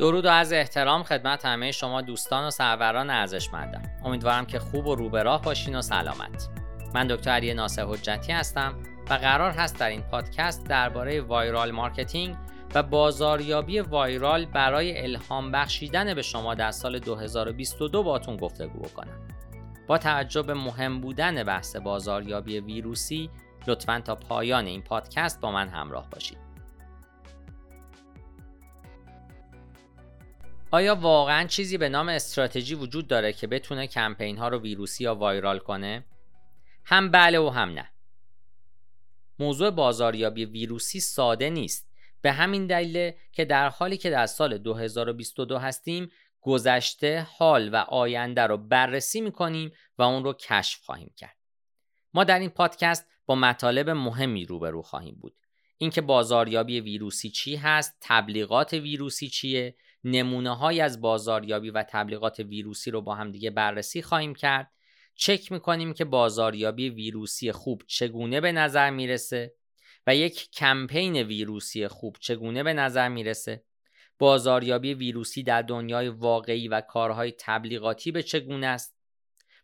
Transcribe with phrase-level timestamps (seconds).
[0.00, 3.82] درود و عرض احترام خدمت همه شما دوستان و سروران ارزشمندم.
[4.04, 6.48] امیدوارم که خوب و رو راه باشین و سلامت.
[6.94, 8.74] من دکتر علی ناصر حجتی هستم
[9.10, 12.36] و قرار هست در این پادکست درباره viral marketing
[12.74, 19.28] و بازاریابی viral برای الهام بخشیدن به شما در سال 2022 باهاتون گفتگو بکنم.
[19.86, 23.30] با توجه به مهم بودن بحث بازاریابی ویروسی
[23.66, 26.39] لطفا تا پایان این پادکست با من همراه باشید.
[30.72, 35.14] آیا واقعا چیزی به نام استراتژی وجود داره که بتونه کمپین ها رو ویروسی یا
[35.14, 36.04] وایرال کنه؟
[36.84, 37.90] هم بله و هم نه.
[39.38, 41.90] موضوع بازاریابی ویروسی ساده نیست.
[42.22, 48.42] به همین دلیل که در حالی که در سال 2022 هستیم گذشته، حال و آینده
[48.42, 51.36] رو بررسی می‌کنیم و اون رو کشف خواهیم کرد.
[52.14, 55.36] ما در این پادکست با مطالب مهمی روبرو خواهیم بود.
[55.78, 62.90] اینکه بازاریابی ویروسی چی هست، تبلیغات ویروسی چیه، نمونه های از بازاریابی و تبلیغات ویروسی
[62.90, 64.70] رو با هم دیگه بررسی خواهیم کرد.
[65.14, 69.54] چک می‌کنیم که بازاریابی ویروسی خوب چگونه به نظر می‌رسه
[70.06, 73.64] و یک کمپین ویروسی خوب چگونه به نظر می‌رسه.
[74.18, 78.96] بازاریابی ویروسی در دنیای واقعی و کارهای تبلیغاتی به چگونه است؟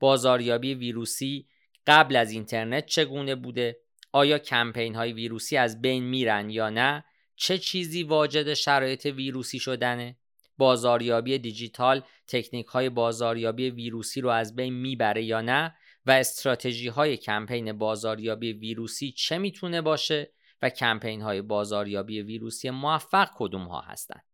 [0.00, 1.48] بازاریابی ویروسی
[1.86, 3.80] قبل از اینترنت چگونه بوده؟
[4.12, 7.04] آیا کمپین های ویروسی از بین میرن یا نه؟
[7.40, 10.16] چه چیزی واجد شرایط ویروسی شدنه
[10.58, 15.74] بازاریابی دیجیتال تکنیک های بازاریابی ویروسی رو از بین می‌بره یا نه
[16.06, 23.28] و استراتژی های کمپین بازاریابی ویروسی چه می‌تونه باشه و کمپین های بازاریابی ویروسی موفق
[23.34, 24.24] کدوم ها هستند.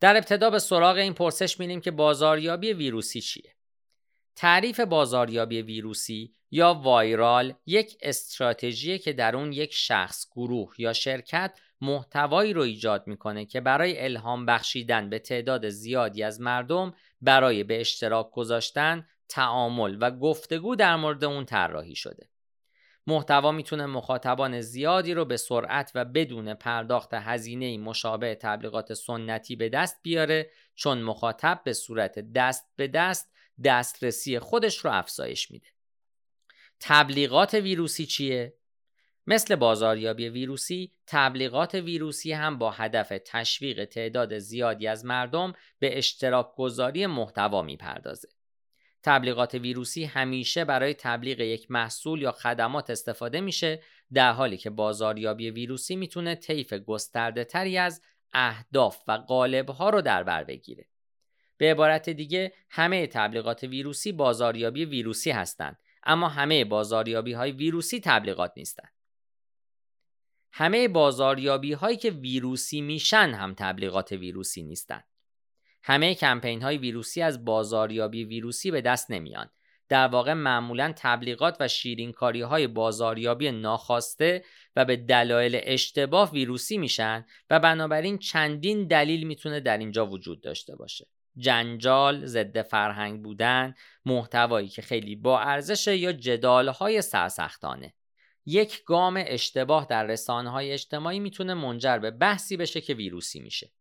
[0.00, 3.54] در ابتدا به سراغ این پرسش میریم که بازاریابی ویروسی چیه؟
[4.36, 11.58] تعریف بازاریابی ویروسی یا وایرال یک استراتژی که در اون یک شخص، گروه یا شرکت
[11.80, 17.80] محتوایی رو ایجاد می‌کنه که برای الهام بخشیدن به تعداد زیادی از مردم برای به
[17.80, 22.28] اشتراک گذاشتن تعامل و گفتگو در مورد اون طراحی شده.
[23.06, 29.68] محتوا می‌تونه مخاطبان زیادی رو به سرعت و بدون پرداخت هزینه مشابه تبلیغات سنتی به
[29.68, 33.32] دست بیاره چون مخاطب به صورت دست به دست
[33.64, 35.66] دسترسی خودش رو افزایش میده.
[36.80, 38.54] تبلیغات ویروسی چیه
[39.26, 46.54] مثل بازاریابی ویروسی، تبلیغات ویروسی هم با هدف تشویق تعداد زیادی از مردم به اشتراک
[46.56, 48.28] گذاری محتوا می‌پردازه.
[49.02, 53.82] تبلیغات ویروسی همیشه برای تبلیغ یک محصول یا خدمات استفاده میشه
[54.12, 58.02] در حالی که بازاریابی ویروسی می‌تونه طیف گسترده تری از
[58.32, 60.86] اهداف و قالب ها رو در بر بگیره.
[61.56, 68.52] به عبارت دیگه همه تبلیغات ویروسی بازاریابی ویروسی هستند اما همه بازاریابی های ویروسی تبلیغات
[68.56, 68.92] نیستند.
[70.52, 75.02] همه بازاریابی هایی که ویروسی میشن هم تبلیغات ویروسی نیستن.
[75.82, 79.50] همه کمپین های ویروسی از بازاریابی ویروسی به دست نمیان.
[79.88, 84.44] در واقع معمولا تبلیغات و شیرینکاری های بازاریابی ناخواسته
[84.76, 90.76] و به دلایل اشتباه ویروسی میشن و بنابراین چندین دلیل می‌تونه در اینجا وجود داشته
[90.76, 91.06] باشه.
[91.36, 93.74] جنجال، ضد فرهنگ بودن،
[94.04, 97.94] محتوایی که خیلی با ارزش یا جدال های سرسختانه.
[98.46, 103.72] یک گام اشتباه در رسانه های اجتماعی می‌تونه منجر به بحثی بشه که ویروسی میشه.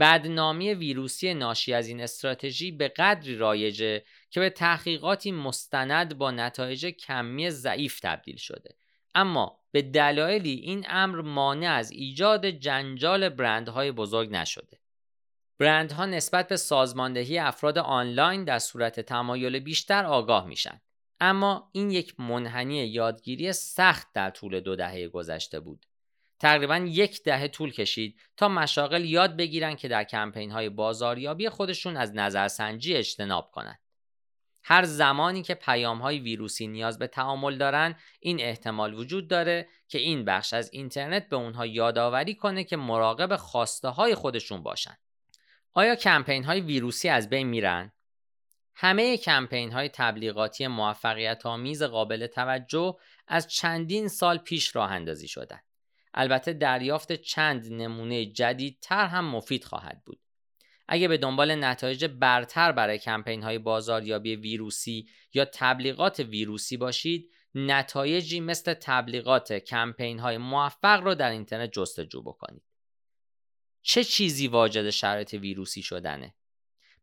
[0.00, 6.86] بدنامی ویروسی ناشی از این استراتژی به قدری رایجه که به تحقیقاتی مستند با نتایج
[6.86, 8.76] کمی ضعیف تبدیل شده.
[9.14, 14.77] اما به دلایلی این امر مانع از ایجاد جنجال برندهای بزرگ نشده.
[15.58, 20.80] برندها نسبت به سازماندهی افراد آنلاین در صورت تمایل بیشتر آگاه میشن.
[21.20, 25.86] اما این یک منحنی یادگیری سخت در طول دو دهه گذشته بود.
[26.38, 31.96] تقریبا یک دهه طول کشید تا مشاغل یاد بگیرن که در کمپین های بازاریابی خودشون
[31.96, 33.78] از نظرسنجی اجتناب کنند.
[34.62, 39.98] هر زمانی که پیام های ویروسی نیاز به تعامل دارن این احتمال وجود داره که
[39.98, 44.96] این بخش از اینترنت به اونها یادآوری کنه که مراقب خواسته های خودشون باشن.
[45.78, 47.92] آیا کمپین های ویروسی از بین میرن؟
[48.74, 52.96] همه کمپین های تبلیغاتی موفقیت آمیز قابل توجه
[53.28, 55.64] از چندین سال پیش راه اندازی شدند.
[56.14, 60.20] البته دریافت چند نمونه جدیدتر هم مفید خواهد بود.
[60.88, 68.40] اگه به دنبال نتایج برتر برای کمپین های بازاریابی ویروسی یا تبلیغات ویروسی باشید، نتایجی
[68.40, 72.67] مثل تبلیغات کمپین های موفق رو در اینترنت جستجو بکنید.
[73.90, 76.34] چه چیزی واجد شرایط ویروسی شدنه؟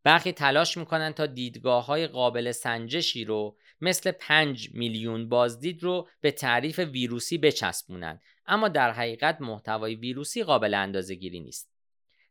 [0.04, 6.32] برخی تلاش می‌کنن تا دیدگاه های قابل سنجشی رو مثل 5 میلیون بازدید رو به
[6.32, 11.72] تعریف ویروسی بچسبونن اما در حقیقت محتوای ویروسی قابل اندازه گیری نیست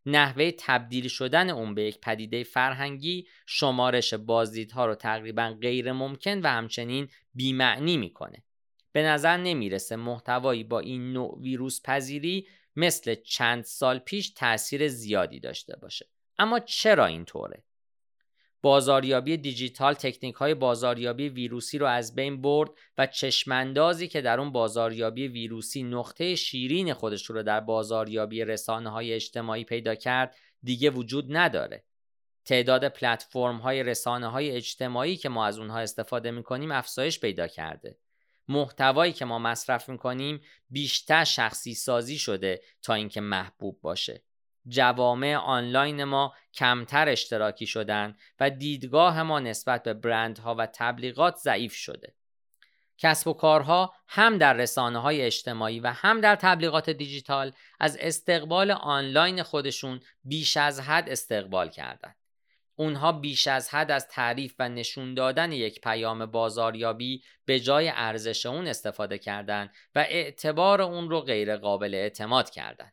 [0.07, 6.47] نحوه تبدیل شدن اون به یک پدیده فرهنگی شمارش بازدیدها رو تقریبا غیر ممکن و
[6.47, 8.45] همچنین بیمعنی می‌کنه
[8.93, 15.41] به نظر نمی‌رسه محتوایی با این نوع ویروس پذیری مثل چند سال پیش تاثیر زیادی
[15.41, 16.09] داشته باشه.
[16.39, 17.65] اما چرا اینطوره؟
[18.63, 24.53] بازاریابی دیجیتال تکنیک های بازاریابی ویروسی رو از بین برد و چشماندازی که در اون
[24.53, 31.37] بازاریابی ویروسی نقطه شیرین خودش رو در بازاریابی رسانه های اجتماعی پیدا کرد دیگه وجود
[31.37, 31.85] نداره.
[32.45, 37.99] تعداد پلتفرم های رسانه های اجتماعی که ما از اونها استفاده می‌کنیم افزایش پیدا کرده.
[38.49, 44.23] محتوایی که ما مصرف می‌کنیم بیشتر شخصی سازی شده تا اینکه محبوب باشه
[44.69, 51.75] جوامع آنلاین ما کمتر اشتراکی شدن و دیدگاه ما نسبت به برندها و تبلیغات ضعیف
[51.75, 52.15] شده.
[52.99, 58.71] کسب و کارها هم در رسانه های اجتماعی و هم در تبلیغات دیجیتال از استقبال
[58.71, 62.17] آنلاین خودشون بیش از حد استقبال کردند.
[62.77, 68.47] اونها بیش از حد از تعریف و نشون دادن یک پیام بازاریابی به جای ارزش
[68.47, 72.93] اون استفاده کردند و اعتبار اون رو غیر قابل اعتماد کردند.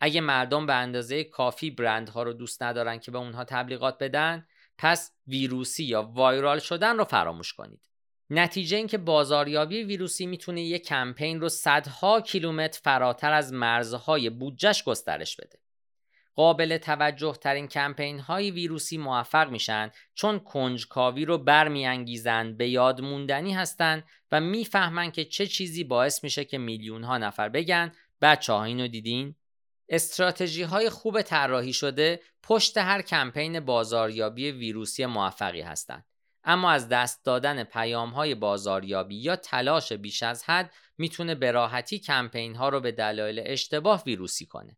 [0.00, 4.46] اگه مردم به اندازه کافی برندها رو دوست ندارن که به اونها تبلیغات بدن
[4.78, 7.88] پس ویروسی یا وایرال شدن رو فراموش کنید
[8.30, 15.36] نتیجه اینکه بازاریابی ویروسی می‌تونه یک کمپین رو صدها کیلومتر فراتر از مرزهای بودجش گسترش
[15.36, 15.61] بده
[16.34, 23.54] قابل توجه ترین کمپین های ویروسی موفق میشن چون کنجکاوی رو برمیانگیزند به یاد موندنی
[23.54, 28.64] هستند و می‌فهمن که چه چیزی باعث میشه که میلیون ها نفر بگن بچه ها
[28.64, 29.34] اینو دیدین
[29.88, 36.04] استراتژی های خوب طراحی شده پشت هر کمپین بازاریابی ویروسی موفقی هستند.
[36.44, 41.98] اما از دست دادن پیام های بازاریابی یا تلاش بیش از حد می‌تونه به راحتی
[41.98, 44.76] کمپین ها رو به دلایل اشتباه ویروسی کنه.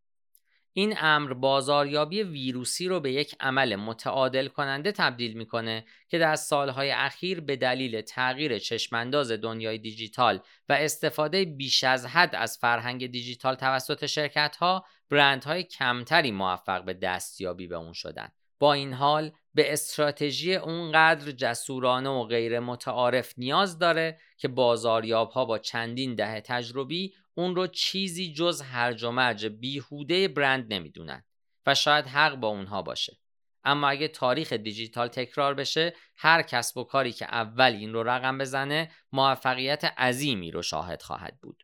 [0.76, 6.90] این امر بازاریابی ویروسی رو به یک عمل متعادل کننده تبدیل می‌کنه که در سالهای
[6.90, 13.54] اخیر به دلیل تغییر چشمانداز دنیای دیجیتال و استفاده بیش از حد از فرهنگ دیجیتال
[13.54, 18.28] توسط شرکت ها برندهای کمتری موفق به دستیابی به اون شدن.
[18.64, 25.44] با این حال به استراتژی اونقدر جسورانه و غیر متعارف نیاز داره که بازاریاب ها
[25.44, 31.24] با چندین دهه تجربی اون رو چیزی جز هرج و مرج بیهوده برند نمی‌دونن
[31.66, 33.18] و شاید حق با اونها باشه.
[33.64, 38.38] اما اگه تاریخ دیجیتال تکرار بشه هر کسب و کاری که اول این رو رقم
[38.38, 41.62] بزنه موفقیت عظیمی رو شاهد خواهد بود.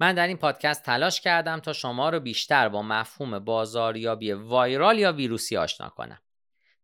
[0.00, 5.12] من در این پادکست تلاش کردم تا شما رو بیشتر با مفهوم بازاریابی وایرال یا
[5.12, 6.18] ویروسی آشنا کنم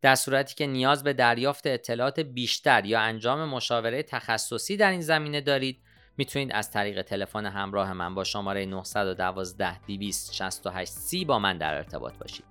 [0.01, 5.41] در صورتی که نیاز به دریافت اطلاعات بیشتر یا انجام مشاوره تخصصی در این زمینه
[5.41, 5.81] دارید
[6.17, 12.17] می‌تونید از طریق تلفن همراه من با شماره 912 268 30 با من در ارتباط
[12.17, 12.45] باشید.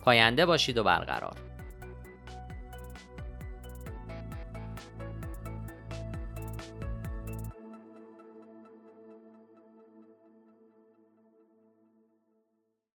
[0.00, 1.51] پاینده باشید و برقرار.